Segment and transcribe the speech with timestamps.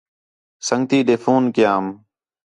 [0.67, 1.85] سنڳتی ݙے فون کیام